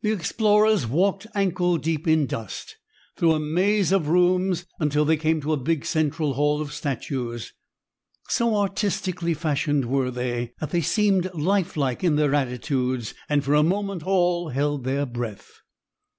The 0.00 0.12
explorers 0.12 0.86
walked 0.86 1.26
ankle 1.34 1.76
deep 1.76 2.08
in 2.08 2.24
dust 2.24 2.76
through 3.18 3.32
a 3.34 3.38
maze 3.38 3.92
of 3.92 4.08
rooms 4.08 4.64
until 4.80 5.04
they 5.04 5.18
came 5.18 5.42
to 5.42 5.52
a 5.52 5.58
big 5.58 5.84
central 5.84 6.32
hall 6.32 6.62
of 6.62 6.72
statues. 6.72 7.52
So 8.28 8.56
artistically 8.56 9.34
fashioned 9.34 9.84
were 9.84 10.10
they 10.10 10.54
that 10.60 10.70
they 10.70 10.80
seemed 10.80 11.28
lifelike 11.34 12.02
in 12.02 12.16
their 12.16 12.34
attitudes, 12.34 13.12
and 13.28 13.44
for 13.44 13.52
a 13.52 13.62
moment 13.62 14.04
all 14.04 14.48
held 14.48 14.84
their 14.84 15.04
breath. 15.04 15.60